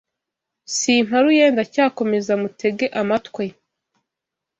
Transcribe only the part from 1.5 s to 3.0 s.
ndacyakomeza mutege